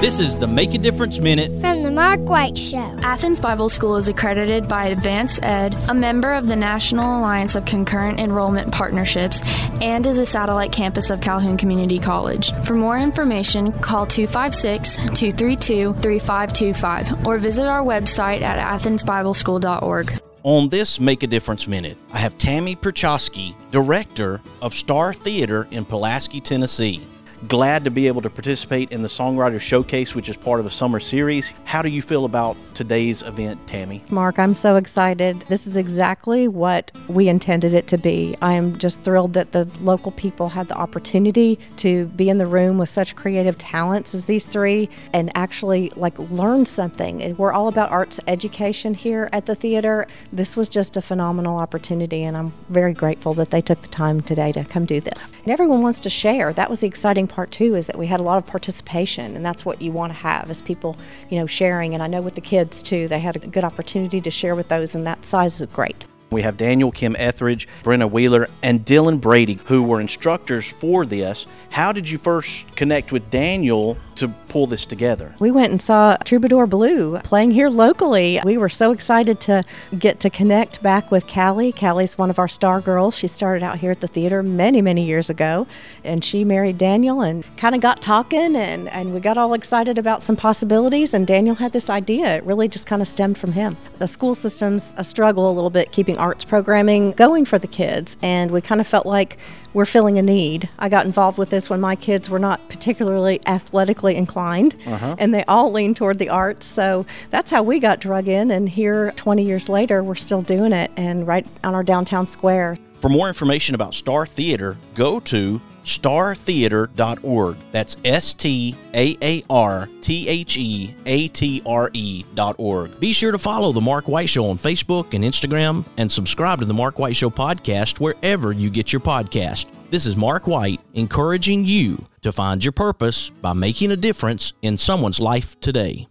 This 0.00 0.18
is 0.18 0.34
the 0.34 0.46
Make 0.46 0.72
a 0.72 0.78
Difference 0.78 1.18
Minute 1.18 1.60
from 1.60 1.82
the 1.82 1.90
Mark 1.90 2.20
White 2.20 2.56
Show. 2.56 2.78
Athens 3.02 3.38
Bible 3.38 3.68
School 3.68 3.96
is 3.96 4.08
accredited 4.08 4.66
by 4.66 4.94
AdvancED, 4.94 5.90
a 5.90 5.92
member 5.92 6.32
of 6.32 6.46
the 6.46 6.56
National 6.56 7.18
Alliance 7.18 7.54
of 7.54 7.66
Concurrent 7.66 8.18
Enrollment 8.18 8.72
Partnerships, 8.72 9.42
and 9.82 10.06
is 10.06 10.16
a 10.18 10.24
satellite 10.24 10.72
campus 10.72 11.10
of 11.10 11.20
Calhoun 11.20 11.58
Community 11.58 11.98
College. 11.98 12.50
For 12.64 12.74
more 12.74 12.98
information, 12.98 13.72
call 13.72 14.06
256 14.06 14.96
232 14.96 15.92
3525 15.92 17.26
or 17.26 17.36
visit 17.36 17.66
our 17.66 17.82
website 17.82 18.40
at 18.40 18.58
athensbibleschool.org. 18.80 20.18
On 20.44 20.70
this 20.70 20.98
Make 20.98 21.24
a 21.24 21.26
Difference 21.26 21.68
Minute, 21.68 21.98
I 22.10 22.20
have 22.20 22.38
Tammy 22.38 22.74
Pierchoski, 22.74 23.54
Director 23.70 24.40
of 24.62 24.72
STAAR 24.72 25.12
Theatre 25.12 25.68
in 25.70 25.84
Pulaski, 25.84 26.40
Tennessee 26.40 27.06
glad 27.48 27.84
to 27.84 27.90
be 27.90 28.06
able 28.06 28.22
to 28.22 28.30
participate 28.30 28.92
in 28.92 29.02
the 29.02 29.08
Songwriter 29.08 29.60
Showcase, 29.60 30.14
which 30.14 30.28
is 30.28 30.36
part 30.36 30.60
of 30.60 30.66
a 30.66 30.70
summer 30.70 31.00
series. 31.00 31.52
How 31.64 31.82
do 31.82 31.88
you 31.88 32.02
feel 32.02 32.24
about 32.24 32.56
today's 32.80 33.20
event, 33.20 33.60
Tammy? 33.66 34.02
Mark, 34.08 34.38
I'm 34.38 34.54
so 34.54 34.76
excited. 34.76 35.40
This 35.50 35.66
is 35.66 35.76
exactly 35.76 36.48
what 36.48 36.90
we 37.08 37.28
intended 37.28 37.74
it 37.74 37.86
to 37.88 37.98
be. 37.98 38.34
I 38.40 38.54
am 38.54 38.78
just 38.78 39.02
thrilled 39.02 39.34
that 39.34 39.52
the 39.52 39.66
local 39.82 40.12
people 40.12 40.48
had 40.48 40.68
the 40.68 40.76
opportunity 40.76 41.58
to 41.76 42.06
be 42.06 42.30
in 42.30 42.38
the 42.38 42.46
room 42.46 42.78
with 42.78 42.88
such 42.88 43.16
creative 43.16 43.58
talents 43.58 44.14
as 44.14 44.24
these 44.24 44.46
three 44.46 44.88
and 45.12 45.30
actually 45.34 45.92
like 45.94 46.18
learn 46.30 46.64
something. 46.64 47.36
We're 47.36 47.52
all 47.52 47.68
about 47.68 47.90
arts 47.90 48.18
education 48.26 48.94
here 48.94 49.28
at 49.30 49.44
the 49.44 49.54
theater. 49.54 50.06
This 50.32 50.56
was 50.56 50.70
just 50.70 50.96
a 50.96 51.02
phenomenal 51.02 51.58
opportunity 51.58 52.22
and 52.22 52.34
I'm 52.34 52.54
very 52.70 52.94
grateful 52.94 53.34
that 53.34 53.50
they 53.50 53.60
took 53.60 53.82
the 53.82 53.88
time 53.88 54.22
today 54.22 54.52
to 54.52 54.64
come 54.64 54.86
do 54.86 55.02
this. 55.02 55.20
And 55.44 55.52
everyone 55.52 55.82
wants 55.82 56.00
to 56.00 56.08
share. 56.08 56.54
That 56.54 56.70
was 56.70 56.80
the 56.80 56.86
exciting 56.86 57.26
part 57.26 57.50
too 57.50 57.74
is 57.74 57.88
that 57.88 57.98
we 57.98 58.06
had 58.06 58.20
a 58.20 58.22
lot 58.22 58.38
of 58.38 58.46
participation 58.46 59.36
and 59.36 59.44
that's 59.44 59.66
what 59.66 59.82
you 59.82 59.92
want 59.92 60.14
to 60.14 60.18
have 60.18 60.50
is 60.50 60.62
people 60.62 60.96
you 61.28 61.38
know 61.38 61.46
sharing 61.46 61.92
and 61.92 62.02
i 62.02 62.06
know 62.06 62.22
with 62.22 62.34
the 62.34 62.40
kids 62.40 62.69
too. 62.70 63.08
They 63.08 63.20
had 63.20 63.36
a 63.36 63.40
good 63.40 63.64
opportunity 63.64 64.20
to 64.20 64.30
share 64.30 64.54
with 64.54 64.68
those 64.68 64.94
and 64.94 65.06
that 65.06 65.24
size 65.24 65.60
is 65.60 65.66
great 65.72 66.06
we 66.30 66.42
have 66.42 66.56
Daniel 66.56 66.92
Kim 66.92 67.16
Etheridge, 67.18 67.66
Brenna 67.82 68.10
Wheeler, 68.10 68.48
and 68.62 68.84
Dylan 68.84 69.20
Brady, 69.20 69.58
who 69.66 69.82
were 69.82 70.00
instructors 70.00 70.68
for 70.68 71.04
this. 71.04 71.46
How 71.70 71.92
did 71.92 72.08
you 72.08 72.18
first 72.18 72.74
connect 72.76 73.12
with 73.12 73.30
Daniel 73.30 73.96
to 74.16 74.28
pull 74.48 74.66
this 74.66 74.84
together? 74.84 75.34
We 75.38 75.50
went 75.50 75.70
and 75.70 75.80
saw 75.80 76.16
Troubadour 76.24 76.66
Blue 76.66 77.18
playing 77.20 77.52
here 77.52 77.68
locally. 77.68 78.40
We 78.44 78.58
were 78.58 78.68
so 78.68 78.92
excited 78.92 79.40
to 79.42 79.64
get 79.98 80.20
to 80.20 80.30
connect 80.30 80.82
back 80.82 81.10
with 81.10 81.26
Callie. 81.26 81.72
Callie's 81.72 82.18
one 82.18 82.28
of 82.28 82.38
our 82.38 82.48
star 82.48 82.80
girls. 82.80 83.16
She 83.16 83.28
started 83.28 83.62
out 83.62 83.78
here 83.78 83.90
at 83.90 84.00
the 84.00 84.08
theater 84.08 84.42
many, 84.42 84.82
many 84.82 85.04
years 85.04 85.30
ago, 85.30 85.66
and 86.04 86.24
she 86.24 86.44
married 86.44 86.78
Daniel 86.78 87.22
and 87.22 87.44
kind 87.56 87.74
of 87.74 87.80
got 87.80 88.02
talking, 88.02 88.56
and, 88.56 88.88
and 88.88 89.14
we 89.14 89.20
got 89.20 89.38
all 89.38 89.54
excited 89.54 89.96
about 89.96 90.22
some 90.24 90.36
possibilities. 90.36 91.14
And 91.14 91.26
Daniel 91.26 91.54
had 91.54 91.72
this 91.72 91.88
idea. 91.88 92.36
It 92.36 92.44
really 92.44 92.68
just 92.68 92.86
kind 92.86 93.00
of 93.02 93.08
stemmed 93.08 93.38
from 93.38 93.52
him. 93.52 93.76
The 93.98 94.08
school 94.08 94.34
system's 94.34 94.92
a 94.96 95.04
struggle 95.04 95.50
a 95.50 95.52
little 95.52 95.70
bit 95.70 95.92
keeping 95.92 96.18
arts 96.20 96.44
programming 96.44 97.12
going 97.12 97.44
for 97.44 97.58
the 97.58 97.66
kids, 97.66 98.16
and 98.22 98.50
we 98.50 98.60
kind 98.60 98.80
of 98.80 98.86
felt 98.86 99.06
like 99.06 99.38
we're 99.72 99.86
filling 99.86 100.18
a 100.18 100.22
need. 100.22 100.68
I 100.78 100.88
got 100.88 101.06
involved 101.06 101.38
with 101.38 101.50
this 101.50 101.70
when 101.70 101.80
my 101.80 101.96
kids 101.96 102.28
were 102.28 102.38
not 102.38 102.68
particularly 102.68 103.40
athletically 103.46 104.14
inclined, 104.14 104.76
uh-huh. 104.86 105.16
and 105.18 105.32
they 105.34 105.44
all 105.44 105.72
leaned 105.72 105.96
toward 105.96 106.18
the 106.18 106.28
arts. 106.28 106.66
So 106.66 107.06
that's 107.30 107.50
how 107.50 107.62
we 107.62 107.78
got 107.78 108.00
drug 108.00 108.28
in, 108.28 108.50
and 108.50 108.68
here 108.68 109.12
20 109.16 109.42
years 109.42 109.68
later, 109.68 110.04
we're 110.04 110.14
still 110.14 110.42
doing 110.42 110.72
it, 110.72 110.90
and 110.96 111.26
right 111.26 111.46
on 111.64 111.74
our 111.74 111.82
downtown 111.82 112.26
square. 112.26 112.78
For 113.00 113.08
more 113.08 113.28
information 113.28 113.74
about 113.74 113.94
STAAR 113.94 114.26
Theatre, 114.26 114.76
go 114.94 115.20
to 115.20 115.60
staartheatre.org. 115.84 117.56
That's 117.72 117.96
S 118.04 118.34
T 118.34 118.76
A 118.94 119.16
A 119.22 119.42
R 119.50 119.88
T 120.00 120.28
H 120.28 120.56
E 120.56 120.94
A 121.06 121.28
T 121.28 121.62
R 121.66 121.90
E.org. 121.92 123.00
Be 123.00 123.12
sure 123.12 123.32
to 123.32 123.38
follow 123.38 123.72
The 123.72 123.80
Mark 123.80 124.08
White 124.08 124.28
Show 124.28 124.46
on 124.46 124.58
Facebook 124.58 125.14
and 125.14 125.24
Instagram 125.24 125.84
and 125.96 126.10
subscribe 126.10 126.60
to 126.60 126.64
The 126.64 126.74
Mark 126.74 126.98
White 126.98 127.16
Show 127.16 127.30
podcast 127.30 128.00
wherever 128.00 128.52
you 128.52 128.70
get 128.70 128.92
your 128.92 129.00
podcast. 129.00 129.66
This 129.90 130.06
is 130.06 130.16
Mark 130.16 130.46
White 130.46 130.80
encouraging 130.94 131.64
you 131.64 132.04
to 132.22 132.32
find 132.32 132.64
your 132.64 132.72
purpose 132.72 133.30
by 133.30 133.52
making 133.52 133.90
a 133.90 133.96
difference 133.96 134.52
in 134.62 134.78
someone's 134.78 135.18
life 135.18 135.58
today. 135.60 136.06